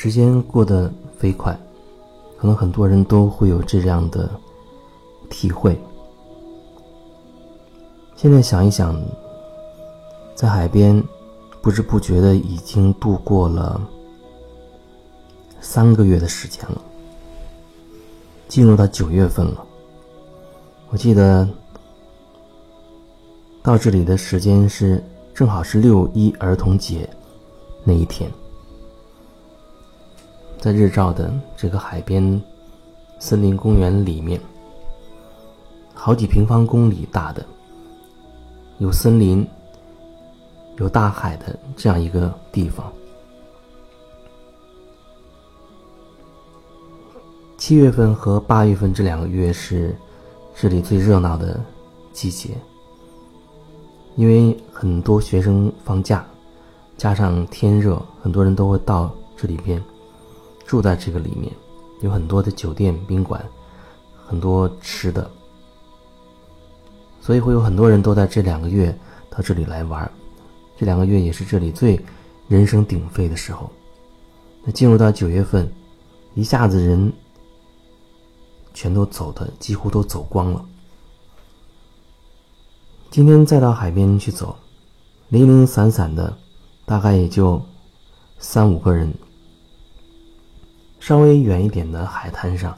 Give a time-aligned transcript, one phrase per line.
[0.00, 0.88] 时间过得
[1.18, 1.52] 飞快，
[2.38, 4.30] 可能很多人都会有这样的
[5.28, 5.76] 体会。
[8.14, 8.96] 现在想一想，
[10.36, 11.02] 在海边
[11.60, 13.80] 不知不觉的已经度过了
[15.60, 16.80] 三个月的时间了，
[18.46, 19.66] 进入到九月份了。
[20.90, 21.48] 我记得
[23.64, 25.02] 到这里的时间是
[25.34, 27.10] 正好是六一儿童节
[27.82, 28.30] 那一天，
[30.60, 32.42] 在日照的这个海边
[33.18, 34.40] 森林公园里面，
[35.94, 37.44] 好几平方公里大的。
[38.78, 39.46] 有森林、
[40.76, 42.92] 有大海的这样一个地方。
[47.56, 49.96] 七月份和八月份这两个月是
[50.54, 51.60] 这里最热闹的
[52.12, 52.50] 季节，
[54.14, 56.24] 因为很多学生放假，
[56.96, 59.82] 加上天热，很多人都会到这里边
[60.68, 61.50] 住在这个里面，
[62.02, 63.42] 有很多的酒店、宾馆，
[64.26, 65.28] 很多吃的。
[67.22, 68.94] 所以会有很多人都在这两个月
[69.30, 70.10] 到这里来玩，
[70.76, 71.98] 这两个月也是这里最
[72.48, 73.70] 人声鼎沸的时候。
[74.62, 75.66] 那进入到九月份，
[76.34, 77.10] 一下子人
[78.74, 80.62] 全都走的几乎都走光了。
[83.10, 84.54] 今天再到海边去走，
[85.30, 86.36] 零零散散的，
[86.84, 87.62] 大概也就
[88.38, 89.10] 三五个人。
[91.08, 92.76] 稍微远一点的海滩上，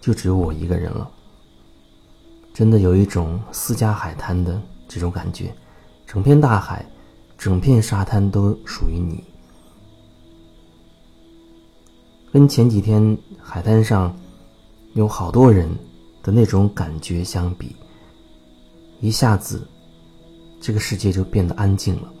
[0.00, 1.08] 就只有我一个人了。
[2.52, 5.54] 真的有一种私家海滩的这种感觉，
[6.04, 6.84] 整片大海，
[7.36, 9.22] 整片沙滩都属于你。
[12.32, 14.12] 跟前几天海滩上
[14.94, 15.70] 有好多人
[16.24, 17.76] 的那种感觉相比，
[19.00, 19.64] 一下子
[20.60, 22.12] 这个世界就变得安静了。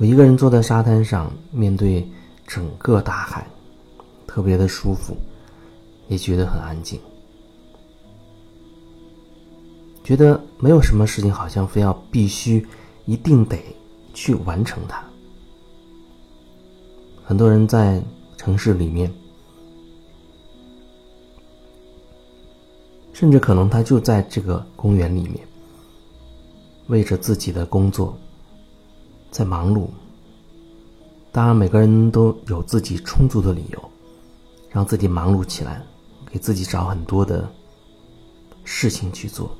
[0.00, 2.08] 我一个人坐在沙滩上，面对
[2.46, 3.46] 整个大海，
[4.26, 5.14] 特别的舒服。
[6.08, 6.98] 也觉得很安静，
[10.02, 12.66] 觉得没有什么事情好像非要必须
[13.04, 13.56] 一定得
[14.12, 15.04] 去完成它。
[17.22, 18.02] 很多人在
[18.36, 19.12] 城市里面，
[23.12, 25.46] 甚至可能他就在这个公园里面，
[26.88, 28.18] 为着自己的工作
[29.30, 29.88] 在忙碌。
[31.32, 33.90] 当然，每个人都有自己充足的理由，
[34.70, 35.82] 让自己忙碌起来。
[36.32, 37.50] 给自己找很多的
[38.62, 39.50] 事情去做，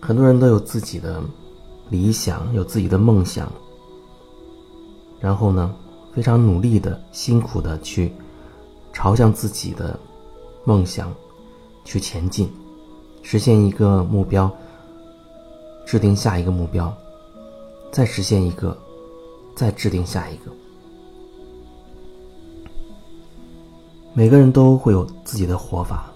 [0.00, 1.22] 很多人都有自己的
[1.90, 3.52] 理想，有自己的梦想，
[5.20, 5.76] 然后呢，
[6.14, 8.10] 非常努力的、辛苦的去
[8.90, 10.00] 朝向自己的
[10.64, 11.14] 梦想
[11.84, 12.50] 去前进，
[13.20, 14.50] 实现一个目标，
[15.88, 16.94] 制定下一个目标，
[17.90, 18.76] 再实现一个，
[19.56, 20.52] 再制定下一个。
[24.12, 26.12] 每个人都会有自己的活法，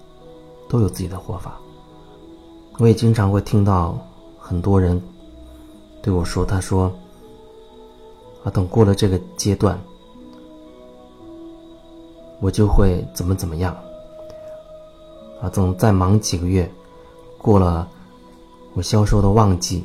[0.69, 1.59] 都有自己的活法。
[2.77, 3.97] 我也经常会听到
[4.37, 5.01] 很多人
[6.03, 6.93] 对我说：“他说，
[8.43, 9.75] 啊，等过了这个阶段，
[12.39, 13.75] 我就会怎么怎么样。
[15.41, 16.71] 啊，等再忙几个月，
[17.39, 17.89] 过了
[18.73, 19.83] 我销售的旺季，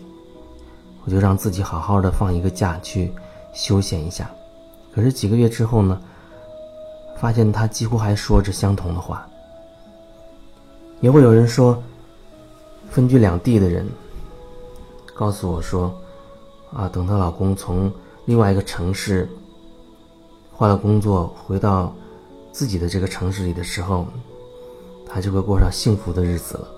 [1.04, 3.12] 我就让自己好好的放一个假去
[3.52, 4.30] 休闲一下。
[4.94, 6.00] 可是几个月之后呢？”
[7.20, 9.28] 发现他几乎还说着相同的话，
[11.00, 11.82] 也会有人说，
[12.88, 13.84] 分居两地的人
[15.16, 15.92] 告诉我说，
[16.72, 17.92] 啊，等她老公从
[18.26, 19.28] 另外一个城市
[20.52, 21.92] 换了工作，回到
[22.52, 24.06] 自己的这个城市里的时候，
[25.04, 26.68] 她就会过上幸福的日子了。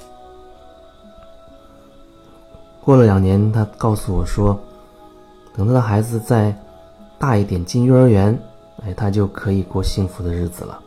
[2.82, 4.58] 过了两年，他告诉我说，
[5.54, 6.56] 等他的孩子再
[7.18, 8.38] 大一点，进幼儿园。
[8.82, 10.80] 哎，他就可以过幸福的日子了。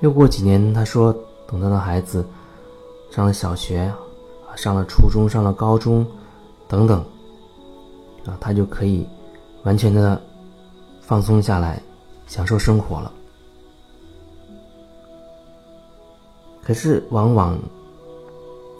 [0.00, 1.14] 又过几年，他说，
[1.46, 2.26] 等他的孩子
[3.12, 6.04] 上了小学，啊，上了初中，上了高中，
[6.66, 6.98] 等等，
[8.26, 9.06] 啊，他就可以
[9.62, 10.20] 完全的
[11.00, 11.80] 放松下来，
[12.26, 13.12] 享受生活了。
[16.60, 17.56] 可是，往往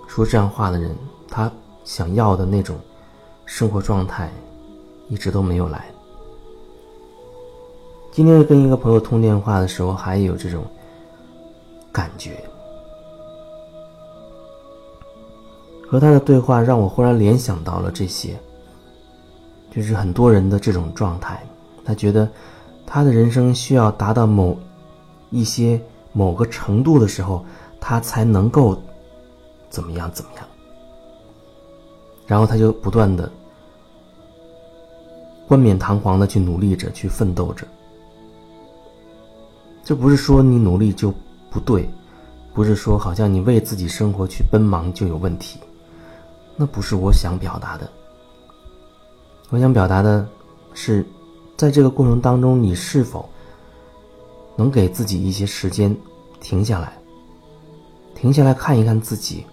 [0.08, 0.96] 说这样话的人，
[1.28, 1.50] 他
[1.84, 2.78] 想要的那种
[3.44, 4.30] 生活状态，
[5.08, 5.84] 一直都没有来。
[8.12, 10.64] 今天跟一个朋友通电话的时候，还有这种
[11.92, 12.42] 感觉。
[15.88, 18.38] 和他的对话让我忽然联想到了这些，
[19.72, 21.42] 就是很多人的这种状态。
[21.84, 22.28] 他觉得
[22.86, 24.56] 他的人生需要达到某
[25.30, 25.80] 一些
[26.12, 27.44] 某个程度的时候，
[27.80, 28.80] 他才能够
[29.68, 30.46] 怎么样怎么样。
[32.30, 33.28] 然后他就不断的
[35.48, 37.66] 冠冕堂皇的去努力着，去奋斗着。
[39.82, 41.12] 这不是说你努力就
[41.50, 41.90] 不对，
[42.54, 45.58] 不是说好像你为自己生活去奔忙就有问题，
[46.54, 47.90] 那不是我想表达的。
[49.48, 50.24] 我想表达的
[50.72, 51.04] 是，
[51.56, 53.28] 在这个过程当中，你是否
[54.54, 55.96] 能给自己一些时间
[56.40, 56.96] 停下来，
[58.14, 59.44] 停下来看一看自己，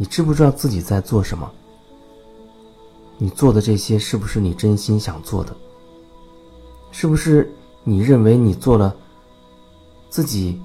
[0.00, 1.52] 你知不知道自己在做什么？
[3.18, 5.54] 你做的这些是不是你真心想做的？
[6.90, 7.52] 是不是
[7.84, 8.96] 你认为你做了
[10.08, 10.58] 自己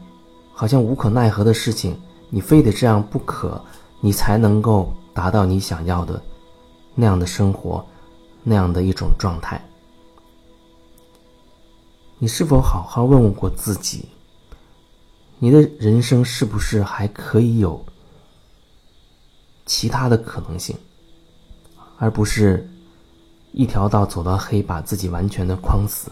[0.54, 2.00] 好像无可奈何的事情，
[2.30, 3.62] 你非得这样不可，
[4.00, 6.24] 你才能够达到你想要的
[6.96, 7.86] 那样的生活，
[8.42, 9.62] 那样的一种状态？
[12.20, 14.06] 你是否好好问问过自己？
[15.40, 17.86] 你的人生是不是还可以有
[19.66, 20.76] 其他的可能性？
[21.98, 22.70] 而不是
[23.54, 26.12] 一条道走到黑，把自己完全的框死，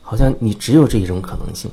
[0.00, 1.70] 好像你只有这一种可能性。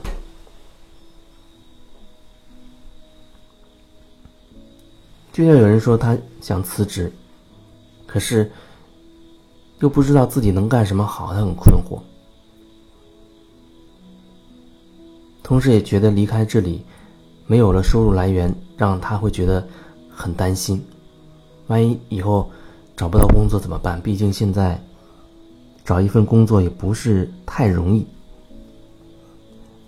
[5.31, 7.12] 就像有人说他想辞职，
[8.06, 8.51] 可是
[9.80, 12.01] 又不知道自己能干什么好，他很困惑。
[15.42, 16.86] 同时也觉得离开这里
[17.48, 19.68] 没有了收入来源，让他会觉得
[20.12, 20.86] 很担心，
[21.69, 22.51] 万一以后。
[23.00, 24.01] 找不到工作怎么办？
[24.01, 24.77] 毕竟现在
[25.86, 28.06] 找一份工作也不是太容易。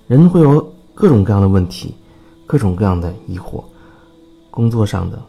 [0.07, 1.93] 人会有各种各样的问题，
[2.47, 3.61] 各种各样的疑惑，
[4.49, 5.21] 工作上的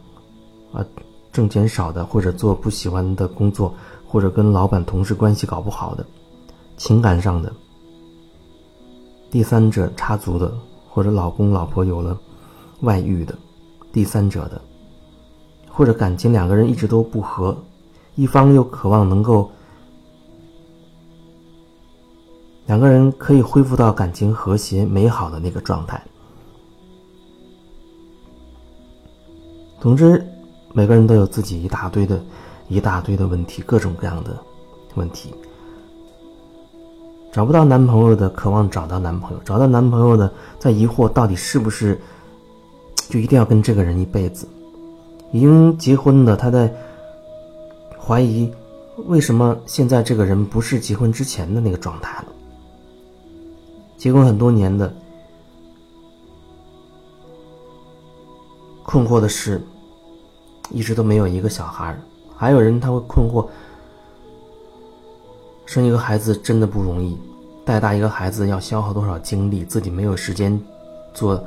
[0.73, 0.87] 啊，
[1.33, 3.75] 挣钱少的，或者做不喜欢的工作，
[4.07, 6.07] 或者跟老板同事关系搞不好的，
[6.77, 7.53] 情感上的，
[9.29, 10.57] 第三者插足的，
[10.89, 12.17] 或者老公老婆有了
[12.83, 13.37] 外遇的，
[13.93, 14.63] 第三者的，
[15.73, 17.57] 或者感情两个人一直都不和。
[18.15, 19.51] 一方又渴望能够
[22.67, 26.01] 两个人可以恢复到感情和谐美好的那个状态。
[29.81, 30.25] 总之，
[30.75, 32.23] 每个人都有自己一大堆的、
[32.69, 34.37] 一大堆的问题，各种各样的
[34.95, 35.35] 问题。
[37.33, 41.99] 找不到男朋友的，渴望找到男朋友；找到男朋友的，在疑惑到底是不是
[43.09, 44.47] 就一定要跟这个人一辈子。
[45.33, 46.73] 已经结婚的，他在。
[48.05, 48.53] 怀疑，
[49.07, 52.27] 为什么现在这个人不是结婚之前的那个状态了？
[53.97, 54.93] 结婚很多年的，
[58.83, 59.63] 困惑的是，
[60.71, 61.97] 一直都没有一个小孩
[62.37, 63.47] 还有人他会困惑，
[65.65, 67.17] 生一个孩子真的不容易，
[67.65, 70.61] 带大一个孩子要消耗多少精力，自己没有时间
[71.15, 71.41] 做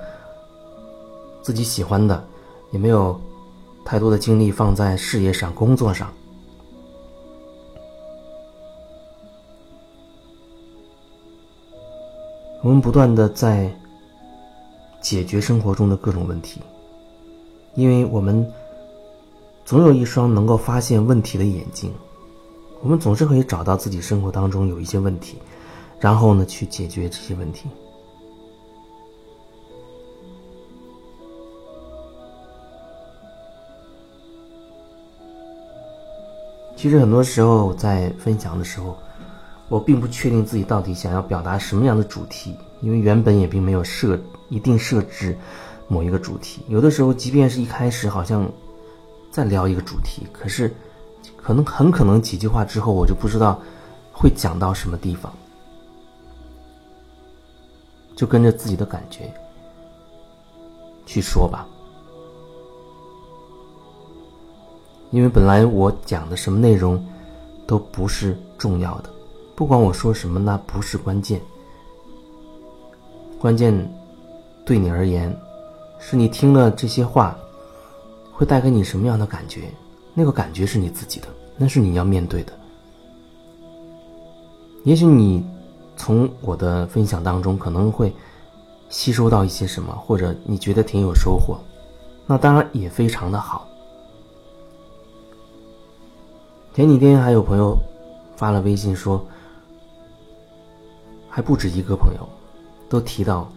[1.42, 2.26] 自己喜欢的，
[2.72, 3.20] 也没有
[3.86, 6.12] 太多的精力放在事业上、工作上。
[12.64, 13.72] 我们不断的在
[15.00, 16.60] 解决生活中的各种问题，
[17.76, 18.52] 因为我们
[19.64, 21.94] 总有一双能够发现问题的眼睛，
[22.82, 25.38] 我们总是可以找到自己生活当中有一些问题，
[26.00, 27.70] 然后呢去解决这些问题。
[36.76, 38.98] 其实很多时候在分享的时候。
[39.68, 44.16] 我并不确定自己到底想要表达什么样的主题，因为原本也并没有设
[44.48, 45.36] 一定设置
[45.88, 46.62] 某一个主题。
[46.68, 48.48] 有的时候，即便是一开始好像
[49.32, 50.72] 在聊一个主题，可是
[51.36, 53.60] 可能很可能几句话之后，我就不知道
[54.14, 55.34] 会讲到什么地方，
[58.16, 59.34] 就跟着自己的感觉
[61.08, 61.68] 去说吧。
[65.12, 67.04] 因为本来我讲的什么内容
[67.66, 69.10] 都不是重要的。
[69.56, 71.40] 不管我说什么，那不是关键。
[73.40, 73.74] 关键
[74.66, 75.34] 对你而言，
[76.00, 77.38] 是你听了这些话，
[78.34, 79.72] 会带给你什么样的感觉？
[80.14, 82.54] 那个感觉是你自己的，那是你要面对的。
[84.84, 85.46] 也许你
[85.96, 88.14] 从我的分享当中可能会
[88.90, 91.58] 吸收到一些什么，或者你觉得挺有收获，
[92.26, 93.68] 那当然也非常的好。
[96.76, 97.80] 前几天还有朋友
[98.36, 99.26] 发了微信说。
[101.30, 102.28] 还不止一个朋友，
[102.90, 103.50] 都提到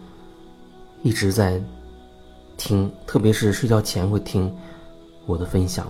[1.01, 1.61] 一直在
[2.57, 4.53] 听，特别是睡觉前会听
[5.25, 5.85] 我的分享。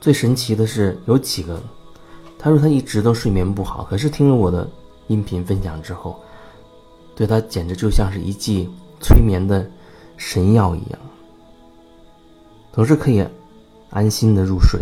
[0.00, 1.58] 最神奇的是，有几个
[2.38, 4.68] 他说他一直都睡眠不好，可是听了我的
[5.06, 6.18] 音频分享之后，
[7.14, 8.68] 对他简直就像是一剂
[9.00, 9.66] 催眠的
[10.18, 10.98] 神药一样，
[12.72, 13.26] 总是可以
[13.88, 14.80] 安心的入睡。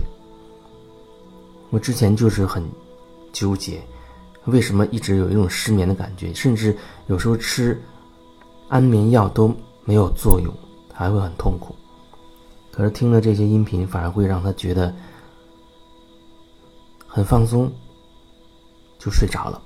[1.73, 2.63] 我之前就是很
[3.33, 3.83] 纠结，
[4.45, 6.77] 为什么一直有一种失眠的感觉，甚至
[7.07, 7.83] 有时候吃
[8.69, 9.51] 安眠药都
[9.87, 10.55] 没有作用，
[10.93, 11.75] 还会很痛苦。
[12.71, 14.95] 可是听了这些音频，反而会让他觉得
[17.07, 17.73] 很放松，
[18.99, 19.63] 就睡着了。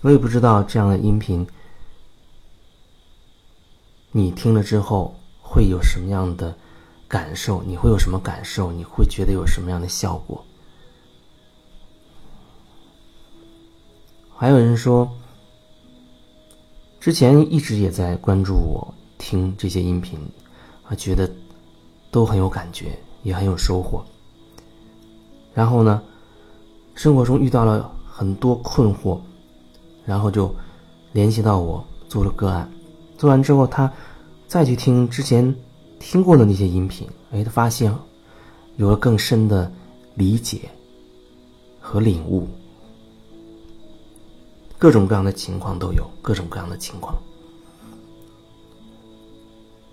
[0.00, 1.46] 我也不知道这样的音频，
[4.10, 6.56] 你听了之后会有什么样的
[7.08, 7.62] 感受？
[7.64, 8.70] 你会有什么感受？
[8.70, 10.44] 你会觉得有什么样的效果？
[14.36, 15.10] 还有人说，
[17.00, 20.20] 之前一直也在关注我听这些音频，
[20.84, 21.28] 啊，觉得
[22.10, 24.04] 都很有感觉，也很有收获。
[25.54, 26.02] 然后呢，
[26.94, 29.18] 生活中遇到了很多困惑。
[30.04, 30.54] 然后就
[31.12, 32.66] 联系到我做了个案，
[33.18, 33.92] 做完之后他
[34.46, 35.54] 再去听之前
[35.98, 37.94] 听过的那些音频，哎，他发现
[38.76, 39.70] 有了更深的
[40.14, 40.60] 理解
[41.80, 42.46] 和领悟，
[44.78, 47.16] 各种各样的情况都有，各种各样的情况。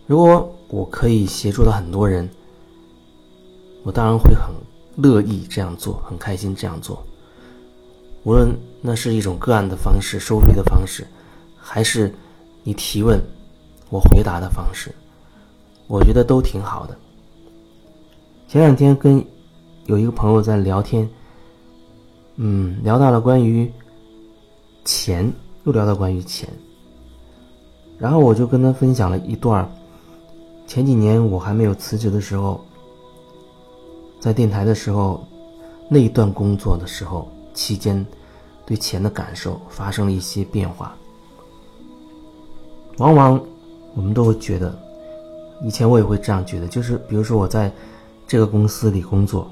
[0.07, 2.29] 如果我可以协助到很多人，
[3.83, 4.53] 我当然会很
[4.95, 7.03] 乐意这样做，很开心这样做。
[8.23, 11.07] 无论那是一种个案的方式、收费的方式，
[11.57, 12.13] 还是
[12.63, 13.19] 你提问
[13.89, 14.93] 我回答的方式，
[15.87, 16.97] 我觉得都挺好的。
[18.47, 19.23] 前两天跟
[19.85, 21.09] 有一个朋友在聊天，
[22.35, 23.71] 嗯，聊到了关于
[24.83, 25.31] 钱，
[25.63, 26.49] 又聊到关于钱，
[27.97, 29.69] 然后我就跟他分享了一段
[30.67, 32.63] 前几年我还没有辞职的时候，
[34.19, 35.25] 在电台的时候
[35.89, 37.27] 那一段工作的时候。
[37.55, 38.05] 期间，
[38.65, 40.93] 对钱的感受发生了一些变化。
[42.97, 43.41] 往往
[43.95, 44.77] 我们都会觉得，
[45.61, 47.71] 以前我也会这样觉得，就是比如说我在
[48.27, 49.49] 这个公司里工作，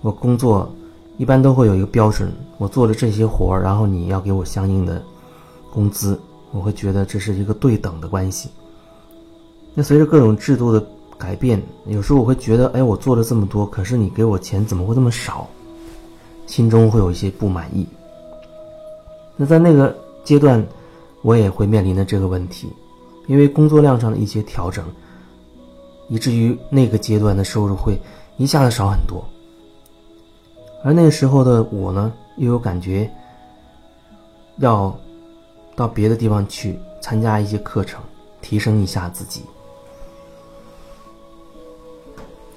[0.00, 0.70] 我工作
[1.16, 5.02] 一般都会有一个标准，我做了这些活儿，然后你要给我相应的
[5.72, 6.18] 工资，
[6.52, 8.50] 我会觉得这是一个对等的关系。
[9.74, 10.84] 那随着各种制度的
[11.16, 15.48] 改变，有时候我会觉得，哎，我做了这么多，可是你给我钱怎么会这么少？
[16.46, 17.86] 心中会有一些不满意。
[19.36, 20.64] 那在那个阶段，
[21.22, 22.68] 我也会面临的这个问题，
[23.26, 24.84] 因为工作量上的一些调整，
[26.08, 28.00] 以至于那个阶段的收入会
[28.36, 29.24] 一下子少很多。
[30.82, 33.10] 而那个时候的我呢，又有感觉
[34.58, 34.96] 要
[35.74, 38.02] 到别的地方去参加一些课程，
[38.40, 39.42] 提升一下自己。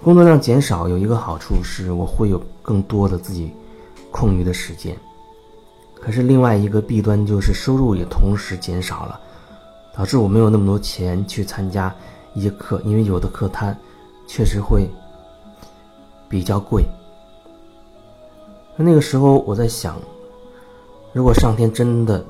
[0.03, 3.51] 工作量减少有一个好处是，我会有更多的自己。
[4.09, 4.97] 空余的时间，
[5.93, 9.19] 可是另外一个弊端就是收入也同时减少了，
[9.97, 11.93] 导致我没有那么多钱去参加
[12.35, 13.75] 一些课，因为有的课它
[14.27, 14.87] 确实会
[16.29, 16.85] 比较贵。
[18.75, 19.99] 那个时候我在想，
[21.13, 22.23] 如果上天真的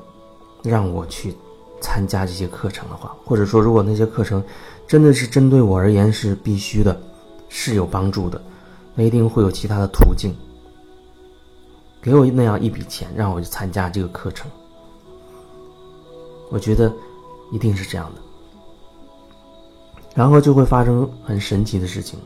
[0.62, 1.36] 让我去
[1.78, 4.42] 参加这些课程的话，或者说如果那些课程
[4.86, 6.98] 真的是针对我而言是必须的，
[7.50, 8.40] 是有帮助的，
[8.94, 10.34] 那一定会有其他的途径。
[12.00, 14.50] 给我那样一笔钱，让我去参加这个课程，
[16.48, 16.90] 我觉得
[17.50, 18.20] 一定是这样的。
[20.14, 22.18] 然后就会发生很神奇的事情，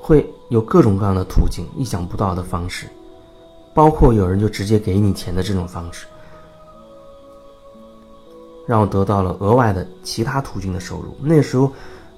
[0.00, 2.86] 会有各种各样的途径、意想不到的方式，
[3.74, 6.06] 包括有人就直接给你钱的这种方式，
[8.66, 11.16] 让我得到了额外的其他途径的收入。
[11.20, 11.72] 那时候，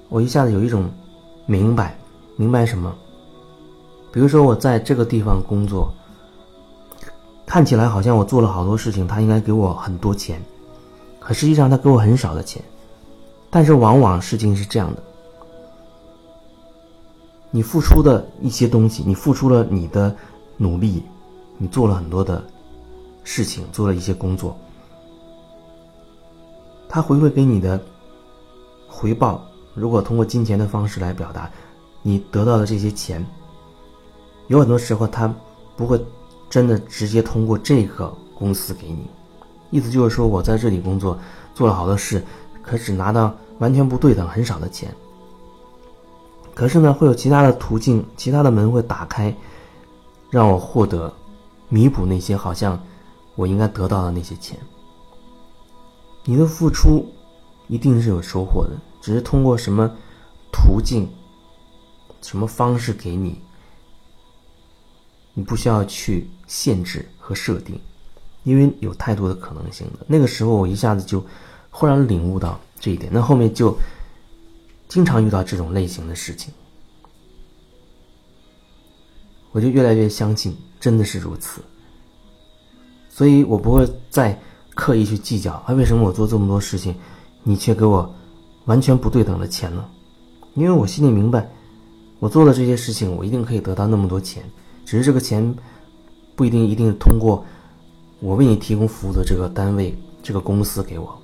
[0.09, 0.87] 我一下子有一种
[1.47, 1.97] 明白，
[2.35, 2.93] 明白什么？
[4.11, 5.91] 比如说我在这个地方工作，
[7.47, 10.39] 看起来好像我做了好多事情，他应该给我很多钱，
[11.23, 12.61] 可实际上他给我很少的钱。
[13.49, 15.03] 但是往往事情是这样的：
[17.51, 20.15] 你付出的一些东西，你付出了你的
[20.57, 21.03] 努力，
[21.57, 22.43] 你做了很多的
[23.23, 24.57] 事情，做了一些工作，
[26.89, 27.79] 他回馈给你的
[28.87, 31.49] 回报，如果通过金钱的方式来表达，
[32.01, 33.23] 你得到的这些钱。
[34.47, 35.33] 有很多时候，他
[35.77, 36.03] 不会
[36.49, 39.07] 真的直接通过这个公司给你，
[39.73, 41.17] 意思就是说我在这里工作
[41.55, 42.23] 做了好多事，
[42.61, 44.93] 可只拿到完全不对等、很少的钱。
[46.53, 49.35] 可是呢，会有其他的途径、其他的门会打开，
[50.29, 51.11] 让我获得
[51.69, 52.79] 弥补那些好像
[53.33, 54.55] 我应该得到的那些钱。
[56.23, 57.11] 你的付出
[57.67, 59.89] 一定是有收获的，只是通过什么
[60.51, 61.09] 途径、
[62.21, 63.41] 什么方式给你。
[65.33, 67.81] 你不需要去限制和设定，
[68.43, 70.05] 因为有太多的可能性了。
[70.07, 71.23] 那个时候，我一下子就
[71.69, 73.11] 忽然领悟到这一点。
[73.13, 73.75] 那后面就
[74.87, 76.53] 经常遇到这种类型的事情，
[79.51, 81.61] 我就越来越相信真的是如此。
[83.09, 84.39] 所以我不会再
[84.75, 86.95] 刻意去计较，啊，为什么我做这么多事情，
[87.43, 88.13] 你却给我
[88.65, 89.85] 完全不对等的钱呢？
[90.55, 91.49] 因为我心里明白，
[92.19, 94.43] 我做的这些事情，我一定可以得到那么多钱，
[94.85, 95.55] 只是这个钱
[96.35, 97.45] 不一定一定通过
[98.23, 101.19] 我为你提供服务的这个单位、这个公司给我。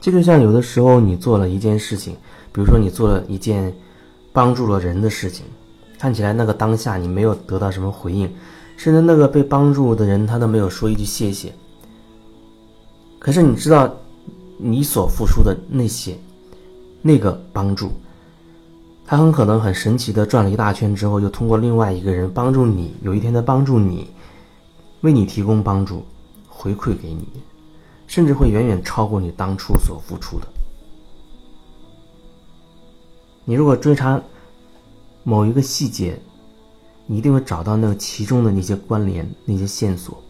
[0.00, 2.14] 这就像有的时候你做了一件事情，
[2.52, 3.74] 比如说你做了一件
[4.32, 5.44] 帮助了人的事情，
[5.98, 8.32] 看起来那个当下你没有得到什么回应，
[8.76, 11.52] 甚至那个被帮助的人他都没有说一句谢谢。
[13.18, 13.92] 可是你知道，
[14.56, 16.16] 你所付出的那些，
[17.02, 17.90] 那个帮助，
[19.10, 24.06] 他很可能很神奇的转了一大圈之后，又通过另外一个人帮助你，有一天他帮助你，
[25.00, 26.04] 为你提供帮助，
[26.46, 27.26] 回馈给你。
[28.06, 30.46] 甚至会远远超过你当初所付出的。
[33.46, 34.20] 你如果追查
[35.24, 36.20] 某一个细节，
[37.06, 40.22] 你一定会找到那个其中的那些关联、那些线索。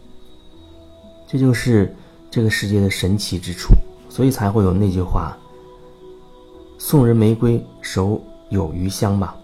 [1.27, 1.93] 这就是
[2.31, 3.73] 这个世界的神奇之处，
[4.07, 5.37] 所以才会有那句话
[6.79, 9.35] ：“送人玫瑰，手有余香吧。”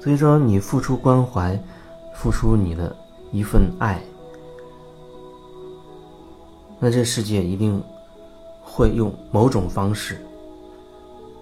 [0.00, 1.60] 所以说，你付出关怀，
[2.14, 2.96] 付出你的
[3.30, 4.00] 一份爱，
[6.78, 7.82] 那这世界一定
[8.62, 10.24] 会用某种方式，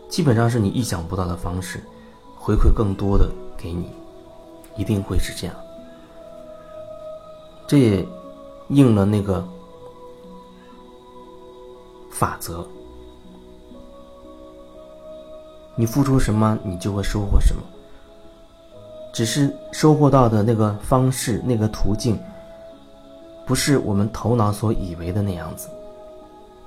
[0.09, 1.80] 基本上是你意想不到的方式，
[2.46, 3.90] 回馈更多的给你，
[4.76, 5.56] 一定会是这样。
[7.66, 8.06] 这也
[8.68, 9.44] 应了那个
[12.09, 12.64] 法则：
[15.74, 17.61] 你付出什么，你就会收获什么。
[19.12, 22.16] 只是收获到的那个方式、那个途径，
[23.44, 25.68] 不是我们头脑所以为的那样子。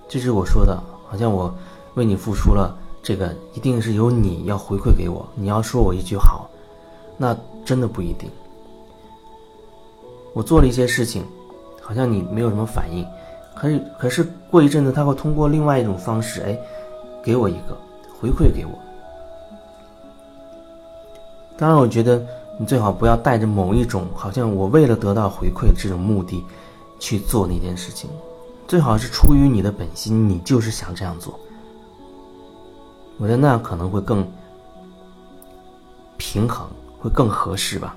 [0.09, 1.55] 这是我说的，好像我
[1.93, 6.49] 为你付出了这个，一定是由你要回馈给我，你要说我一句好，
[7.17, 8.29] 那真的不一定。
[10.33, 11.23] 我做了一些事情，
[11.81, 13.05] 好像你没有什么反应，
[13.55, 16.57] 可是可是过一阵子，他会通过另外一种方式，哎，
[17.23, 17.77] 给我一个
[18.19, 18.71] 回馈给我。
[21.57, 22.23] 当然，我觉得。
[22.61, 26.43] 你最好不要带着某一种好像我为了得到回馈这种目的
[26.99, 28.09] 去做那件事情，
[28.67, 31.39] 最好是出于你的本心，你就是想这样做。
[33.19, 34.25] 我觉得那样可能会更
[36.17, 36.67] 平衡，
[36.99, 37.95] 会更合适吧。